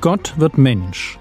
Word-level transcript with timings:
Gott 0.00 0.38
wird 0.38 0.58
Mensch. 0.58 1.18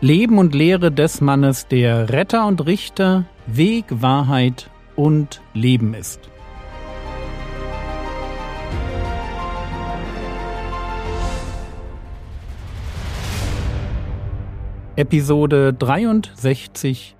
Leben 0.00 0.38
und 0.38 0.54
Lehre 0.54 0.92
des 0.92 1.20
Mannes, 1.20 1.66
der 1.66 2.08
Retter 2.10 2.46
und 2.46 2.64
Richter, 2.64 3.24
Weg, 3.48 3.86
Wahrheit 3.90 4.70
und 4.94 5.42
Leben 5.54 5.92
ist. 5.92 6.20
Episode 14.94 15.74
63 15.74 17.16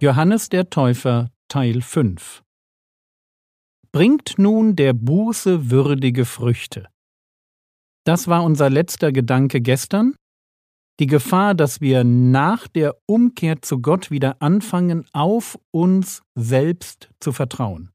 Johannes 0.00 0.48
der 0.48 0.70
Täufer 0.70 1.30
Teil 1.46 1.82
5 1.82 2.42
Bringt 3.92 4.34
nun 4.38 4.74
der 4.74 4.92
Buße 4.92 5.70
würdige 5.70 6.24
Früchte. 6.24 6.88
Das 8.04 8.28
war 8.28 8.44
unser 8.44 8.68
letzter 8.68 9.12
Gedanke 9.12 9.60
gestern. 9.60 10.14
Die 11.00 11.06
Gefahr, 11.06 11.54
dass 11.54 11.80
wir 11.80 12.04
nach 12.04 12.68
der 12.68 12.96
Umkehr 13.06 13.62
zu 13.62 13.80
Gott 13.80 14.10
wieder 14.10 14.40
anfangen, 14.40 15.06
auf 15.12 15.58
uns 15.72 16.22
selbst 16.34 17.10
zu 17.18 17.32
vertrauen. 17.32 17.90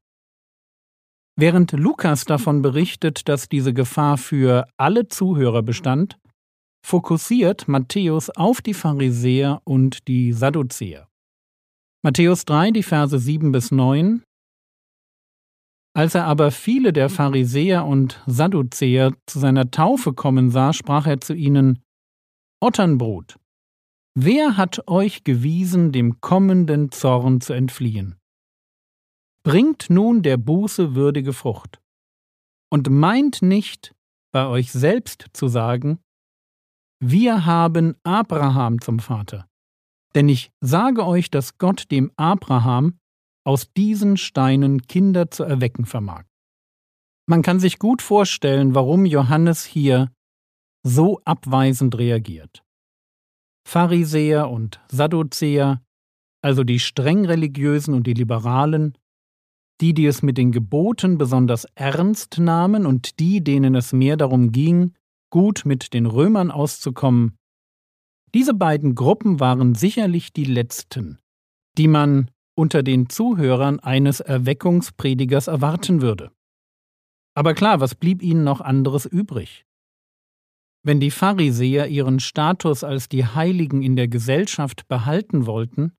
Während 1.36 1.72
Lukas 1.72 2.24
davon 2.24 2.60
berichtet, 2.60 3.28
dass 3.28 3.48
diese 3.48 3.72
Gefahr 3.72 4.18
für 4.18 4.66
alle 4.76 5.08
Zuhörer 5.08 5.62
bestand, 5.62 6.18
fokussiert 6.84 7.68
Matthäus 7.68 8.28
auf 8.30 8.60
die 8.60 8.74
Pharisäer 8.74 9.62
und 9.64 10.06
die 10.08 10.32
Sadduzäer. 10.32 11.08
Matthäus 12.02 12.44
3, 12.44 12.72
die 12.72 12.82
Verse 12.82 13.18
7 13.18 13.52
bis 13.52 13.70
9 13.70 14.22
als 15.92 16.14
er 16.14 16.26
aber 16.26 16.50
viele 16.50 16.92
der 16.92 17.08
Pharisäer 17.08 17.84
und 17.84 18.22
Sadduzäer 18.26 19.12
zu 19.26 19.38
seiner 19.38 19.70
Taufe 19.70 20.12
kommen 20.12 20.50
sah, 20.50 20.72
sprach 20.72 21.06
er 21.06 21.20
zu 21.20 21.34
ihnen: 21.34 21.82
Otternbrut, 22.60 23.36
wer 24.14 24.56
hat 24.56 24.86
euch 24.88 25.24
gewiesen, 25.24 25.92
dem 25.92 26.20
kommenden 26.20 26.92
Zorn 26.92 27.40
zu 27.40 27.52
entfliehen? 27.52 28.16
Bringt 29.42 29.88
nun 29.90 30.22
der 30.22 30.36
Buße 30.36 30.94
würdige 30.94 31.32
Frucht. 31.32 31.80
Und 32.72 32.88
meint 32.88 33.42
nicht, 33.42 33.94
bei 34.32 34.46
euch 34.46 34.70
selbst 34.70 35.26
zu 35.32 35.48
sagen, 35.48 35.98
wir 37.02 37.46
haben 37.46 37.96
Abraham 38.04 38.80
zum 38.80 39.00
Vater. 39.00 39.48
Denn 40.14 40.28
ich 40.28 40.52
sage 40.60 41.06
euch, 41.06 41.30
dass 41.30 41.58
Gott 41.58 41.90
dem 41.90 42.12
Abraham 42.16 42.99
aus 43.44 43.72
diesen 43.72 44.16
Steinen 44.16 44.82
Kinder 44.82 45.30
zu 45.30 45.44
erwecken 45.44 45.86
vermag. 45.86 46.24
Man 47.26 47.42
kann 47.42 47.60
sich 47.60 47.78
gut 47.78 48.02
vorstellen, 48.02 48.74
warum 48.74 49.06
Johannes 49.06 49.64
hier 49.64 50.10
so 50.82 51.20
abweisend 51.24 51.96
reagiert. 51.98 52.64
Pharisäer 53.66 54.50
und 54.50 54.80
Sadduzäer, 54.90 55.82
also 56.42 56.64
die 56.64 56.80
streng 56.80 57.24
religiösen 57.24 57.94
und 57.94 58.06
die 58.06 58.14
Liberalen, 58.14 58.96
die, 59.80 59.94
die 59.94 60.06
es 60.06 60.22
mit 60.22 60.38
den 60.38 60.52
Geboten 60.52 61.18
besonders 61.18 61.66
ernst 61.74 62.38
nahmen 62.38 62.86
und 62.86 63.20
die, 63.20 63.42
denen 63.42 63.74
es 63.74 63.92
mehr 63.92 64.16
darum 64.16 64.52
ging, 64.52 64.94
gut 65.30 65.62
mit 65.64 65.94
den 65.94 66.06
Römern 66.06 66.50
auszukommen, 66.50 67.36
diese 68.34 68.54
beiden 68.54 68.94
Gruppen 68.94 69.40
waren 69.40 69.74
sicherlich 69.74 70.32
die 70.32 70.44
letzten, 70.44 71.18
die 71.78 71.88
man 71.88 72.30
unter 72.60 72.82
den 72.82 73.08
Zuhörern 73.08 73.80
eines 73.80 74.20
Erweckungspredigers 74.20 75.46
erwarten 75.46 76.02
würde. 76.02 76.30
Aber 77.34 77.54
klar, 77.54 77.80
was 77.80 77.94
blieb 77.94 78.22
ihnen 78.22 78.44
noch 78.44 78.60
anderes 78.60 79.06
übrig? 79.06 79.64
Wenn 80.82 81.00
die 81.00 81.10
Pharisäer 81.10 81.88
ihren 81.88 82.20
Status 82.20 82.84
als 82.84 83.08
die 83.08 83.24
Heiligen 83.24 83.82
in 83.82 83.96
der 83.96 84.08
Gesellschaft 84.08 84.88
behalten 84.88 85.46
wollten, 85.46 85.92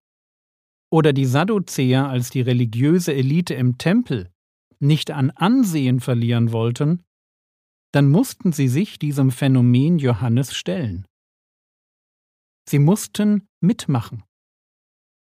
oder 0.91 1.13
die 1.13 1.25
Sadduzäer 1.25 2.07
als 2.07 2.29
die 2.29 2.41
religiöse 2.41 3.11
Elite 3.11 3.55
im 3.55 3.79
Tempel 3.79 4.29
nicht 4.79 5.09
an 5.09 5.31
Ansehen 5.31 5.99
verlieren 5.99 6.51
wollten, 6.51 7.03
dann 7.91 8.07
mussten 8.07 8.51
sie 8.51 8.67
sich 8.67 8.99
diesem 8.99 9.31
Phänomen 9.31 9.97
Johannes 9.97 10.53
stellen. 10.53 11.07
Sie 12.69 12.79
mussten 12.79 13.47
mitmachen 13.61 14.23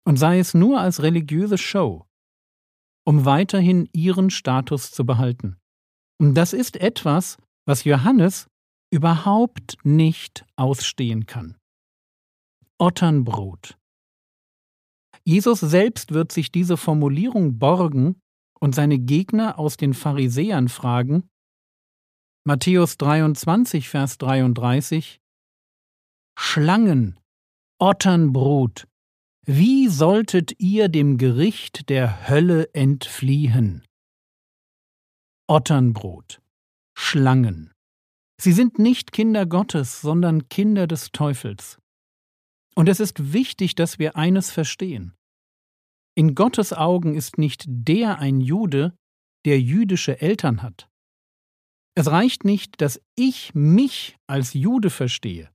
und 0.05 0.17
sei 0.17 0.39
es 0.39 0.53
nur 0.53 0.79
als 0.79 1.01
religiöse 1.01 1.57
Show, 1.57 2.05
um 3.05 3.25
weiterhin 3.25 3.89
ihren 3.93 4.29
Status 4.29 4.91
zu 4.91 5.05
behalten. 5.05 5.57
Und 6.19 6.35
das 6.35 6.53
ist 6.53 6.77
etwas, 6.77 7.37
was 7.65 7.83
Johannes 7.83 8.47
überhaupt 8.91 9.77
nicht 9.83 10.45
ausstehen 10.55 11.25
kann. 11.25 11.57
Otternbrot. 12.77 13.77
Jesus 15.23 15.59
selbst 15.59 16.13
wird 16.13 16.31
sich 16.31 16.51
diese 16.51 16.77
Formulierung 16.77 17.59
borgen 17.59 18.19
und 18.59 18.73
seine 18.75 18.97
Gegner 18.99 19.59
aus 19.59 19.77
den 19.77 19.93
Pharisäern 19.93 20.67
fragen, 20.67 21.29
Matthäus 22.43 22.97
23, 22.97 23.87
Vers 23.87 24.17
33, 24.17 25.21
Schlangen, 26.35 27.19
Otternbrut, 27.77 28.87
wie 29.45 29.87
solltet 29.87 30.59
ihr 30.59 30.87
dem 30.87 31.17
Gericht 31.17 31.89
der 31.89 32.29
Hölle 32.29 32.73
entfliehen? 32.73 33.83
Otternbrot, 35.47 36.41
Schlangen. 36.95 37.73
Sie 38.39 38.51
sind 38.51 38.77
nicht 38.77 39.11
Kinder 39.11 39.47
Gottes, 39.47 40.01
sondern 40.01 40.47
Kinder 40.49 40.85
des 40.85 41.11
Teufels. 41.11 41.79
Und 42.75 42.87
es 42.87 42.99
ist 42.99 43.33
wichtig, 43.33 43.75
dass 43.75 43.97
wir 43.97 44.15
eines 44.15 44.51
verstehen. 44.51 45.15
In 46.15 46.35
Gottes 46.35 46.71
Augen 46.71 47.15
ist 47.15 47.37
nicht 47.37 47.65
der 47.67 48.19
ein 48.19 48.41
Jude, 48.41 48.95
der 49.45 49.59
jüdische 49.59 50.21
Eltern 50.21 50.61
hat. 50.61 50.87
Es 51.95 52.07
reicht 52.07 52.45
nicht, 52.45 52.79
dass 52.79 53.01
ich 53.15 53.55
mich 53.55 54.17
als 54.27 54.53
Jude 54.53 54.89
verstehe. 54.89 55.49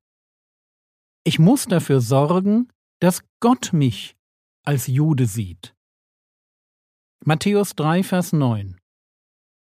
Ich 1.24 1.38
muss 1.38 1.66
dafür 1.66 2.00
sorgen, 2.00 2.68
dass 3.00 3.22
Gott 3.40 3.72
mich 3.72 4.16
als 4.64 4.86
Jude 4.86 5.26
sieht. 5.26 5.74
Matthäus 7.24 7.74
3, 7.74 8.02
Vers 8.02 8.32
9. 8.32 8.78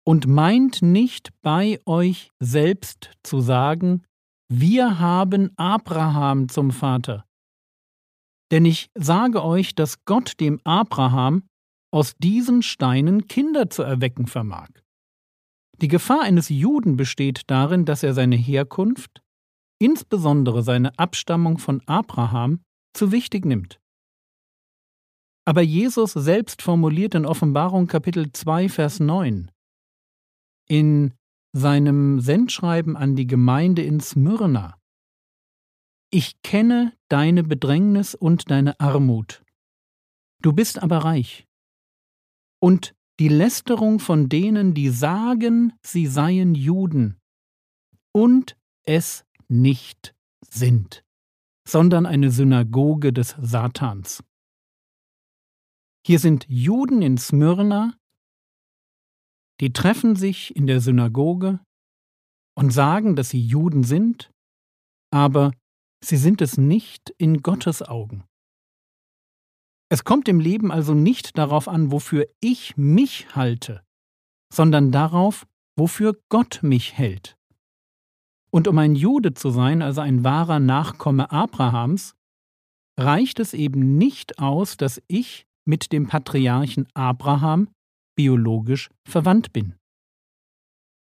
Und 0.05 0.27
meint 0.27 0.83
nicht 0.83 1.31
bei 1.43 1.81
euch 1.87 2.31
selbst 2.41 3.11
zu 3.23 3.41
sagen, 3.41 4.05
wir 4.49 5.01
haben 5.01 5.51
Abraham 5.57 6.49
zum 6.49 6.71
Vater. 6.71 7.25
Denn 8.53 8.65
ich 8.65 8.91
sage 8.95 9.43
euch, 9.43 9.75
dass 9.75 10.05
Gott 10.05 10.39
dem 10.39 10.61
Abraham 10.65 11.49
aus 11.93 12.15
diesen 12.19 12.63
Steinen 12.63 13.27
Kinder 13.27 13.71
zu 13.71 13.83
erwecken 13.83 14.27
vermag. 14.27 14.69
Die 15.81 15.89
Gefahr 15.89 16.23
eines 16.23 16.49
Juden 16.49 16.97
besteht 16.97 17.43
darin, 17.49 17.85
dass 17.85 18.03
er 18.03 18.15
seine 18.15 18.37
Herkunft, 18.37 19.23
insbesondere 19.79 20.63
seine 20.63 20.97
Abstammung 20.99 21.59
von 21.59 21.83
Abraham, 21.87 22.61
zu 22.97 23.13
wichtig 23.13 23.45
nimmt. 23.45 23.81
Aber 25.45 25.63
Jesus 25.63 26.13
selbst 26.13 26.63
formuliert 26.63 27.15
in 27.15 27.25
Offenbarung 27.25 27.87
Kapitel 27.87 28.33
2, 28.33 28.69
Vers 28.69 28.99
9 28.99 29.51
in 30.69 31.15
seinem 31.53 32.21
Sendschreiben 32.21 32.97
an 32.97 33.15
die 33.15 33.29
Gemeinde 33.29 33.83
in 33.83 34.01
Smyrna 34.01 34.77
Ich 36.11 36.43
kenne 36.43 36.93
deine 37.09 37.45
Bedrängnis 37.45 38.17
und 38.17 38.51
deine 38.51 38.81
Armut. 38.81 39.45
Du 40.43 40.53
bist 40.53 40.83
aber 40.83 40.99
reich. 40.99 41.47
Und 42.61 42.95
die 43.21 43.29
Lästerung 43.29 44.01
von 44.01 44.29
denen, 44.29 44.75
die 44.75 44.89
sagen, 44.89 45.73
sie 45.83 46.07
seien 46.07 46.55
Juden 46.55 47.19
und 48.13 48.57
es 48.83 49.25
nicht 49.49 50.15
sind 50.51 51.06
sondern 51.67 52.07
eine 52.07 52.31
Synagoge 52.31 53.13
des 53.13 53.37
Satans. 53.41 54.23
Hier 56.07 56.21
sind 56.21 56.47
Juden 56.49 57.03
in 57.03 57.19
Smyrna, 57.19 57.97
die 59.61 59.73
treffen 59.73 60.15
sich 60.15 60.55
in 60.55 60.67
der 60.67 60.81
Synagoge 60.81 61.61
und 62.57 62.71
sagen, 62.71 63.17
dass 63.17 63.31
sie 63.31 63.41
Juden 63.41 63.83
sind, 63.83 64.31
aber 65.13 65.53
sie 66.05 66.17
sind 66.17 66.41
es 66.41 66.59
nicht 66.59 67.11
in 67.19 67.43
Gottes 67.43 67.83
Augen. 67.83 68.25
Es 69.89 70.05
kommt 70.05 70.29
im 70.29 70.41
Leben 70.41 70.71
also 70.71 70.95
nicht 70.95 71.39
darauf 71.39 71.69
an, 71.69 71.91
wofür 71.91 72.27
ich 72.41 72.77
mich 72.77 73.35
halte, 73.35 73.85
sondern 74.53 74.93
darauf, 74.93 75.47
wofür 75.77 76.21
Gott 76.29 76.61
mich 76.63 76.97
hält. 76.97 77.36
Und 78.57 78.69
um 78.69 78.79
ein 78.79 78.95
Jude 78.95 79.35
zu 79.35 79.51
sein, 79.51 79.83
also 79.83 80.01
ein 80.01 80.25
wahrer 80.25 80.61
Nachkomme 80.61 81.31
Abrahams, 81.31 82.17
reicht 82.99 83.39
es 83.39 83.53
eben 83.53 83.99
nicht 83.99 84.39
aus, 84.39 84.79
dass 84.79 85.03
ich 85.09 85.47
mit 85.67 85.93
dem 85.93 86.07
Patriarchen 86.07 86.89
Abraham 86.95 87.69
biologisch 88.17 88.89
verwandt 89.07 89.53
bin. 89.53 89.75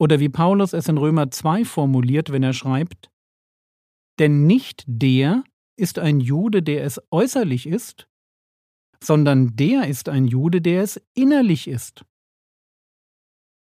Oder 0.02 0.20
wie 0.20 0.30
Paulus 0.30 0.74
es 0.74 0.88
in 0.88 0.98
Römer 0.98 1.30
2 1.30 1.64
formuliert, 1.64 2.32
wenn 2.32 2.42
er 2.42 2.54
schreibt, 2.54 3.12
Denn 4.18 4.48
nicht 4.48 4.84
der 4.88 5.44
ist 5.80 6.00
ein 6.00 6.20
Jude, 6.20 6.64
der 6.64 6.86
es 6.86 7.00
äußerlich 7.12 7.68
ist, 7.68 8.08
sondern 9.00 9.56
der 9.56 9.88
ist 9.88 10.10
ein 10.10 10.26
Jude, 10.26 10.60
der 10.60 10.82
es 10.82 11.00
innerlich 11.14 11.68
ist. 11.68 12.04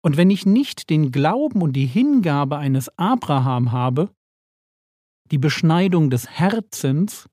Und 0.02 0.16
wenn 0.16 0.30
ich 0.30 0.46
nicht 0.46 0.90
den 0.90 1.10
Glauben 1.10 1.62
und 1.62 1.72
die 1.72 1.86
Hingabe 1.86 2.56
eines 2.56 2.88
Abraham 2.98 3.72
habe, 3.72 4.10
die 5.30 5.38
Beschneidung 5.38 6.10
des 6.10 6.28
Herzens, 6.28 7.28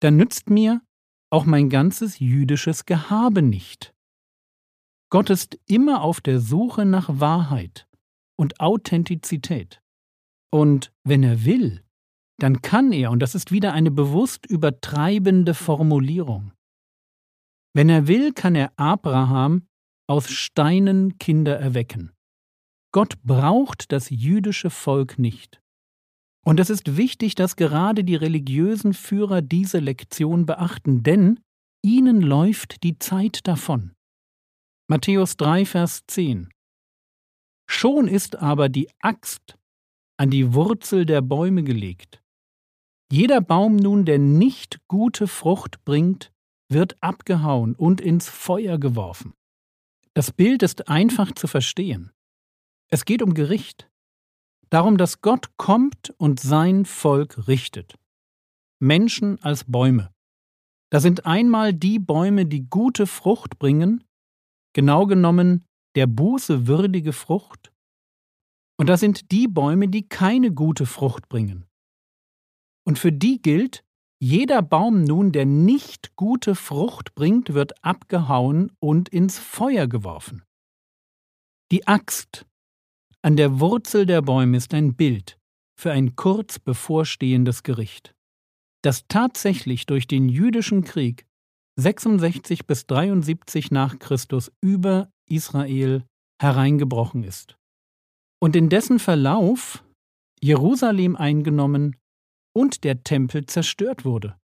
dann 0.00 0.16
nützt 0.16 0.50
mir 0.50 0.82
auch 1.30 1.44
mein 1.44 1.70
ganzes 1.70 2.18
jüdisches 2.18 2.84
Gehabe 2.84 3.42
nicht. 3.42 3.94
Gott 5.10 5.30
ist 5.30 5.58
immer 5.66 6.02
auf 6.02 6.20
der 6.20 6.40
Suche 6.40 6.84
nach 6.84 7.20
Wahrheit 7.20 7.88
und 8.36 8.60
Authentizität. 8.60 9.80
Und 10.50 10.92
wenn 11.04 11.22
er 11.22 11.44
will, 11.44 11.84
dann 12.38 12.62
kann 12.62 12.92
er, 12.92 13.10
und 13.10 13.20
das 13.20 13.34
ist 13.34 13.52
wieder 13.52 13.72
eine 13.72 13.90
bewusst 13.90 14.46
übertreibende 14.46 15.54
Formulierung, 15.54 16.52
wenn 17.74 17.88
er 17.88 18.06
will, 18.06 18.32
kann 18.32 18.54
er 18.54 18.72
Abraham 18.76 19.66
aus 20.06 20.30
Steinen 20.30 21.18
Kinder 21.18 21.58
erwecken. 21.58 22.12
Gott 22.92 23.20
braucht 23.22 23.90
das 23.92 24.10
jüdische 24.10 24.70
Volk 24.70 25.18
nicht. 25.18 25.60
Und 26.44 26.60
es 26.60 26.70
ist 26.70 26.96
wichtig, 26.96 27.34
dass 27.34 27.56
gerade 27.56 28.04
die 28.04 28.16
religiösen 28.16 28.92
Führer 28.92 29.42
diese 29.42 29.78
Lektion 29.78 30.46
beachten, 30.46 31.02
denn 31.02 31.40
ihnen 31.82 32.20
läuft 32.20 32.82
die 32.82 32.98
Zeit 32.98 33.46
davon. 33.48 33.94
Matthäus 34.88 35.36
3, 35.38 35.64
Vers 35.64 36.02
10 36.06 36.50
Schon 37.66 38.08
ist 38.08 38.36
aber 38.36 38.68
die 38.68 38.90
Axt 39.00 39.58
an 40.18 40.30
die 40.30 40.54
Wurzel 40.54 41.06
der 41.06 41.22
Bäume 41.22 41.64
gelegt. 41.64 42.22
Jeder 43.10 43.40
Baum 43.40 43.76
nun, 43.76 44.04
der 44.04 44.18
nicht 44.18 44.80
gute 44.86 45.26
Frucht 45.26 45.84
bringt, 45.84 46.30
wird 46.70 46.96
abgehauen 47.02 47.74
und 47.74 48.00
ins 48.00 48.28
Feuer 48.28 48.78
geworfen. 48.78 49.34
Das 50.14 50.30
Bild 50.30 50.62
ist 50.62 50.88
einfach 50.88 51.32
zu 51.32 51.46
verstehen. 51.46 52.12
Es 52.88 53.04
geht 53.04 53.22
um 53.22 53.34
Gericht 53.34 53.90
darum, 54.70 54.96
dass 54.96 55.20
Gott 55.20 55.56
kommt 55.56 56.10
und 56.18 56.40
sein 56.40 56.84
Volk 56.84 57.46
richtet. 57.48 57.94
Menschen 58.80 59.40
als 59.42 59.64
Bäume. 59.64 60.12
Da 60.90 61.00
sind 61.00 61.26
einmal 61.26 61.72
die 61.72 61.98
Bäume, 61.98 62.46
die 62.46 62.68
gute 62.68 63.06
Frucht 63.06 63.58
bringen, 63.58 64.04
genau 64.72 65.06
genommen 65.06 65.64
der 65.96 66.06
Buße 66.06 66.66
würdige 66.66 67.12
Frucht, 67.12 67.72
und 68.76 68.88
da 68.88 68.96
sind 68.96 69.30
die 69.30 69.46
Bäume, 69.46 69.88
die 69.88 70.08
keine 70.08 70.52
gute 70.52 70.86
Frucht 70.86 71.28
bringen. 71.28 71.66
Und 72.84 72.98
für 72.98 73.12
die 73.12 73.40
gilt, 73.40 73.83
jeder 74.24 74.62
Baum 74.62 75.04
nun, 75.04 75.32
der 75.32 75.44
nicht 75.44 76.16
gute 76.16 76.54
Frucht 76.54 77.14
bringt, 77.14 77.52
wird 77.52 77.84
abgehauen 77.84 78.72
und 78.80 79.10
ins 79.10 79.38
Feuer 79.38 79.86
geworfen. 79.86 80.44
Die 81.70 81.86
Axt 81.86 82.46
an 83.20 83.36
der 83.36 83.60
Wurzel 83.60 84.06
der 84.06 84.22
Bäume 84.22 84.56
ist 84.56 84.72
ein 84.72 84.94
Bild 84.94 85.38
für 85.78 85.92
ein 85.92 86.16
kurz 86.16 86.58
bevorstehendes 86.58 87.64
Gericht, 87.64 88.14
das 88.80 89.04
tatsächlich 89.08 89.84
durch 89.84 90.06
den 90.06 90.30
jüdischen 90.30 90.84
Krieg 90.84 91.26
66 91.78 92.66
bis 92.66 92.86
73 92.86 93.72
nach 93.72 93.98
Christus 93.98 94.50
über 94.62 95.10
Israel 95.28 96.02
hereingebrochen 96.40 97.24
ist 97.24 97.58
und 98.40 98.56
in 98.56 98.70
dessen 98.70 99.00
Verlauf 99.00 99.84
Jerusalem 100.40 101.14
eingenommen 101.14 101.96
und 102.54 102.84
der 102.84 103.02
Tempel 103.02 103.46
zerstört 103.46 104.04
wurde. 104.04 104.38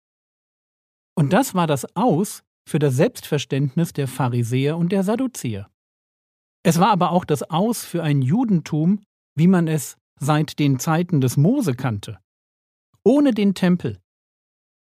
Und 1.15 1.33
das 1.33 1.55
war 1.55 1.67
das 1.67 1.97
Aus 1.97 2.43
für 2.69 2.79
das 2.79 2.97
Selbstverständnis 2.97 3.93
der 3.93 4.09
Pharisäer 4.09 4.77
und 4.77 4.93
der 4.93 5.03
Sadduzäer. 5.03 5.71
Es 6.63 6.81
war 6.81 6.91
aber 6.91 7.13
auch 7.13 7.25
das 7.25 7.43
Aus 7.45 7.85
für 7.85 8.03
ein 8.03 8.23
Judentum, 8.23 9.03
wie 9.37 9.47
man 9.47 9.69
es 9.69 9.97
seit 10.19 10.59
den 10.59 10.79
Zeiten 10.79 11.21
des 11.21 11.37
Mose 11.37 11.75
kannte. 11.75 12.19
Ohne 13.05 13.33
den 13.33 13.55
Tempel, 13.55 14.01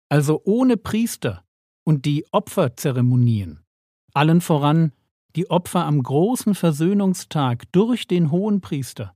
also 0.09 0.41
ohne 0.45 0.77
Priester 0.77 1.43
und 1.83 2.05
die 2.05 2.25
Opferzeremonien, 2.31 3.65
allen 4.13 4.39
voran 4.39 4.93
die 5.35 5.49
Opfer 5.49 5.85
am 5.85 6.01
großen 6.01 6.55
Versöhnungstag 6.55 7.69
durch 7.73 8.07
den 8.07 8.31
Hohenpriester. 8.31 9.13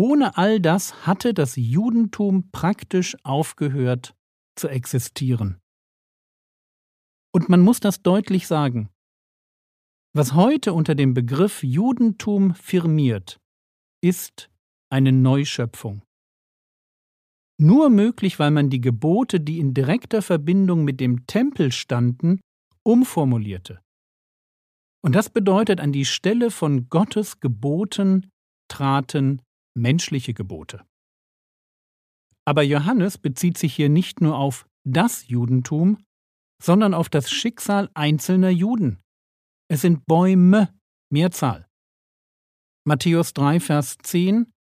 Ohne 0.00 0.38
all 0.38 0.60
das 0.60 1.06
hatte 1.06 1.34
das 1.34 1.56
Judentum 1.56 2.50
praktisch 2.52 3.18
aufgehört 3.22 4.16
zu 4.56 4.68
existieren. 4.68 5.60
Und 7.34 7.50
man 7.50 7.60
muss 7.60 7.80
das 7.80 8.00
deutlich 8.00 8.46
sagen. 8.46 8.88
Was 10.14 10.32
heute 10.32 10.72
unter 10.72 10.94
dem 10.94 11.12
Begriff 11.12 11.62
Judentum 11.62 12.54
firmiert, 12.54 13.42
ist 14.02 14.50
eine 14.90 15.12
Neuschöpfung. 15.12 16.02
Nur 17.58 17.90
möglich, 17.90 18.38
weil 18.38 18.52
man 18.52 18.70
die 18.70 18.80
Gebote, 18.80 19.38
die 19.38 19.58
in 19.58 19.74
direkter 19.74 20.22
Verbindung 20.22 20.82
mit 20.82 20.98
dem 20.98 21.26
Tempel 21.26 21.72
standen, 21.72 22.40
umformulierte. 22.84 23.82
Und 25.04 25.14
das 25.14 25.28
bedeutet, 25.28 25.78
an 25.78 25.92
die 25.92 26.06
Stelle 26.06 26.50
von 26.50 26.88
Gottes 26.88 27.40
Geboten 27.40 28.30
traten 28.68 29.42
menschliche 29.80 30.34
Gebote. 30.34 30.84
Aber 32.44 32.62
Johannes 32.62 33.18
bezieht 33.18 33.58
sich 33.58 33.74
hier 33.74 33.88
nicht 33.88 34.20
nur 34.20 34.36
auf 34.36 34.66
das 34.84 35.28
Judentum, 35.28 35.98
sondern 36.62 36.94
auf 36.94 37.08
das 37.08 37.30
Schicksal 37.30 37.90
einzelner 37.94 38.50
Juden. 38.50 38.98
Es 39.68 39.82
sind 39.82 40.06
Bäume, 40.06 40.74
Mehrzahl. 41.10 41.68
Matthäus 42.84 43.34
3, 43.34 43.60
Vers 43.60 43.98
10 44.02 44.52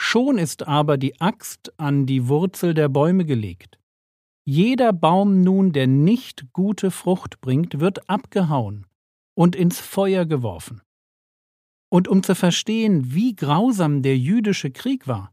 Schon 0.00 0.38
ist 0.38 0.62
aber 0.68 0.96
die 0.96 1.20
Axt 1.20 1.72
an 1.78 2.06
die 2.06 2.28
Wurzel 2.28 2.72
der 2.72 2.88
Bäume 2.88 3.24
gelegt. 3.24 3.80
Jeder 4.44 4.92
Baum 4.92 5.42
nun, 5.42 5.72
der 5.72 5.86
nicht 5.86 6.52
gute 6.52 6.90
Frucht 6.90 7.40
bringt, 7.40 7.80
wird 7.80 8.08
abgehauen 8.08 8.86
und 9.36 9.56
ins 9.56 9.80
Feuer 9.80 10.24
geworfen. 10.24 10.82
Und 11.90 12.08
um 12.08 12.22
zu 12.22 12.34
verstehen, 12.34 13.14
wie 13.14 13.34
grausam 13.34 14.02
der 14.02 14.18
jüdische 14.18 14.70
Krieg 14.70 15.06
war, 15.06 15.32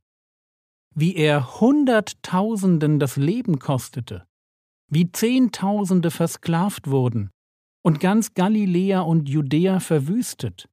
wie 0.93 1.15
er 1.15 1.59
Hunderttausenden 1.59 2.99
das 2.99 3.17
Leben 3.17 3.59
kostete, 3.59 4.25
wie 4.89 5.11
Zehntausende 5.11 6.11
versklavt 6.11 6.87
wurden 6.87 7.29
und 7.83 7.99
ganz 7.99 8.33
Galiläa 8.33 9.01
und 9.01 9.27
Judäa 9.27 9.79
verwüstet, 9.79 10.69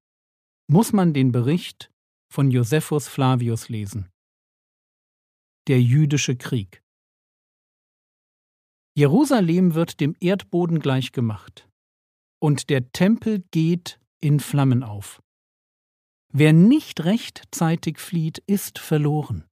muss 0.69 0.93
man 0.93 1.13
den 1.13 1.33
Bericht 1.33 1.91
von 2.33 2.51
Josephus 2.51 3.09
Flavius 3.09 3.69
lesen. 3.69 4.09
Der 5.69 5.81
jüdische 5.83 6.37
Krieg. 6.37 6.83
Jerusalem 8.95 9.75
wird 9.75 10.01
dem 10.01 10.15
Erdboden 10.21 10.81
gleichgemacht, 10.81 11.69
und 12.41 12.69
der 12.69 12.93
Tempel 12.93 13.45
geht 13.51 14.01
in 14.21 14.41
Flammen 14.41 14.83
auf. 14.83 15.22
Wer 16.33 16.53
nicht 16.53 17.05
rechtzeitig 17.05 17.99
flieht, 17.99 18.39
ist 18.47 18.79
verloren. 18.79 19.45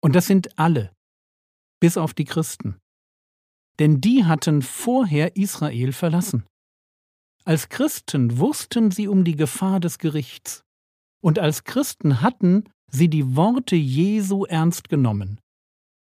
Und 0.00 0.14
das 0.14 0.26
sind 0.26 0.58
alle, 0.58 0.92
bis 1.80 1.96
auf 1.96 2.14
die 2.14 2.24
Christen 2.24 2.78
denn 3.78 4.00
die 4.00 4.24
hatten 4.24 4.62
vorher 4.62 5.36
Israel 5.36 5.92
verlassen. 5.92 6.44
Als 7.44 7.68
Christen 7.68 8.38
wussten 8.38 8.90
sie 8.90 9.08
um 9.08 9.24
die 9.24 9.36
Gefahr 9.36 9.80
des 9.80 9.98
Gerichts, 9.98 10.62
und 11.22 11.38
als 11.38 11.64
Christen 11.64 12.20
hatten 12.20 12.64
sie 12.90 13.08
die 13.08 13.36
Worte 13.36 13.76
Jesu 13.76 14.44
ernst 14.44 14.88
genommen, 14.88 15.40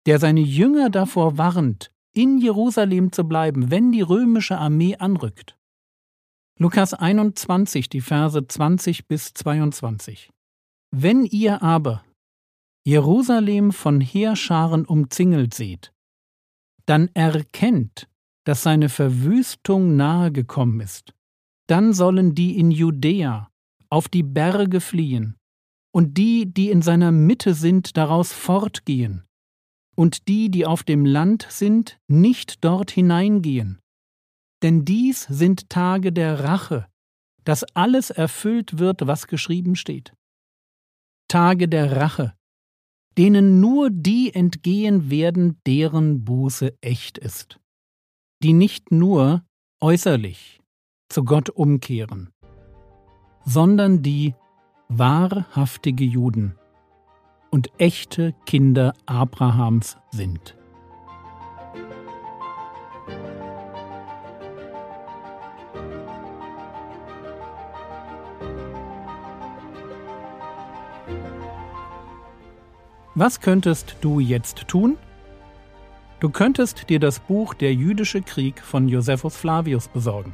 der 0.07 0.19
seine 0.19 0.41
Jünger 0.41 0.91
davor 0.91 1.39
warnt, 1.39 1.91
in 2.15 2.39
Jerusalem 2.39 3.13
zu 3.13 3.25
bleiben, 3.25 3.71
wenn 3.71 3.91
die 3.91 4.03
römische 4.03 4.59
Armee 4.59 4.97
anrückt. 4.97 5.57
Lukas 6.63 6.95
21, 6.95 7.89
die 7.89 8.01
Verse 8.01 8.47
20 8.47 9.09
bis 9.09 9.35
22. 9.35 10.31
Wenn 10.93 11.25
ihr 11.25 11.61
aber 11.61 12.05
Jerusalem 12.87 13.73
von 13.73 14.01
Heerscharen 14.01 14.85
umzingelt 14.85 15.55
seht, 15.55 15.93
dann 16.87 17.09
erkennt, 17.15 18.09
dass 18.45 18.63
seine 18.63 18.91
Verwüstung 18.91 19.97
nahe 19.97 20.31
gekommen 20.31 20.79
ist. 20.79 21.15
Dann 21.67 21.93
sollen 21.93 22.37
die 22.37 22.57
in 22.57 22.71
Judäa 22.71 23.51
auf 23.91 24.09
die 24.09 24.23
Berge 24.23 24.81
fliehen, 24.81 25.35
und 25.93 26.17
die, 26.17 26.47
die 26.47 26.71
in 26.71 26.81
seiner 26.81 27.11
Mitte 27.11 27.55
sind, 27.55 27.97
daraus 27.97 28.33
fortgehen, 28.33 29.25
und 29.97 30.29
die, 30.29 30.49
die 30.49 30.65
auf 30.65 30.85
dem 30.85 31.07
Land 31.07 31.45
sind, 31.51 31.99
nicht 32.07 32.63
dort 32.63 32.93
hineingehen. 32.93 33.82
Denn 34.63 34.85
dies 34.85 35.23
sind 35.25 35.69
Tage 35.69 36.13
der 36.13 36.45
Rache, 36.45 36.87
dass 37.45 37.65
alles 37.75 38.11
erfüllt 38.11 38.79
wird, 38.79 39.07
was 39.07 39.27
geschrieben 39.27 39.75
steht. 39.75 40.15
Tage 41.29 41.69
der 41.69 41.97
Rache, 41.97 42.35
denen 43.19 43.61
nur 43.61 43.91
die 43.91 44.33
entgehen 44.35 45.11
werden, 45.11 45.61
deren 45.67 46.25
Buße 46.25 46.77
echt 46.81 47.19
ist, 47.19 47.59
die 48.43 48.53
nicht 48.53 48.93
nur 48.93 49.45
äußerlich 49.81 50.61
zu 51.09 51.25
Gott 51.25 51.51
umkehren, 51.51 52.31
sondern 53.45 54.03
die 54.03 54.35
wahrhaftige 54.89 56.05
Juden 56.05 56.57
und 57.51 57.69
echte 57.79 58.35
Kinder 58.47 58.95
Abrahams 59.07 59.99
sind. 60.11 60.57
Was 73.15 73.41
könntest 73.41 73.97
du 74.01 74.21
jetzt 74.21 74.69
tun? 74.69 74.97
Du 76.19 76.31
könntest 76.31 76.89
dir 76.89 76.99
das 76.99 77.19
Buch 77.19 77.53
Der 77.53 77.75
jüdische 77.75 78.23
Krieg 78.23 78.63
von 78.63 78.89
Josephus 78.89 79.37
Flavius 79.37 79.89
besorgen. 79.89 80.33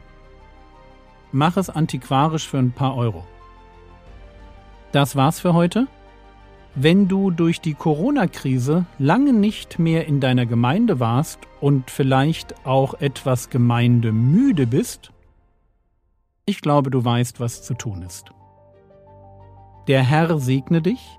Mach 1.32 1.56
es 1.56 1.70
antiquarisch 1.70 2.46
für 2.46 2.58
ein 2.58 2.70
paar 2.70 2.96
Euro. 2.96 3.24
Das 4.92 5.16
war's 5.16 5.40
für 5.40 5.54
heute. 5.54 5.88
Wenn 6.76 7.08
du 7.08 7.32
durch 7.32 7.60
die 7.60 7.74
Corona-Krise 7.74 8.86
lange 9.00 9.32
nicht 9.32 9.80
mehr 9.80 10.06
in 10.06 10.20
deiner 10.20 10.46
Gemeinde 10.46 11.00
warst 11.00 11.40
und 11.60 11.90
vielleicht 11.90 12.64
auch 12.64 12.94
etwas 12.94 13.50
gemeindemüde 13.50 14.68
bist, 14.68 15.10
ich 16.46 16.60
glaube, 16.60 16.90
du 16.90 17.04
weißt, 17.04 17.40
was 17.40 17.64
zu 17.64 17.74
tun 17.74 18.02
ist. 18.02 18.30
Der 19.88 20.04
Herr 20.04 20.38
segne 20.38 20.80
dich 20.80 21.18